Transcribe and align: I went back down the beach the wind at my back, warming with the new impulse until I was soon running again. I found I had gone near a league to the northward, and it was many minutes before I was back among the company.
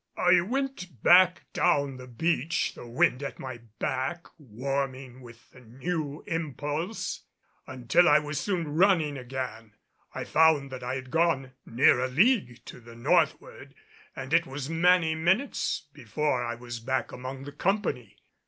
I 0.17 0.41
went 0.41 1.03
back 1.03 1.43
down 1.53 1.97
the 1.97 2.07
beach 2.07 2.73
the 2.73 2.87
wind 2.87 3.21
at 3.21 3.37
my 3.37 3.59
back, 3.77 4.25
warming 4.39 5.21
with 5.21 5.51
the 5.51 5.59
new 5.59 6.23
impulse 6.25 7.25
until 7.67 8.09
I 8.09 8.17
was 8.17 8.39
soon 8.39 8.69
running 8.73 9.15
again. 9.15 9.73
I 10.15 10.23
found 10.23 10.73
I 10.73 10.95
had 10.95 11.11
gone 11.11 11.51
near 11.67 11.99
a 11.99 12.07
league 12.07 12.65
to 12.65 12.79
the 12.79 12.95
northward, 12.95 13.75
and 14.15 14.33
it 14.33 14.47
was 14.47 14.71
many 14.71 15.13
minutes 15.13 15.85
before 15.93 16.43
I 16.43 16.55
was 16.55 16.79
back 16.79 17.11
among 17.11 17.43
the 17.43 17.51
company. 17.51 18.17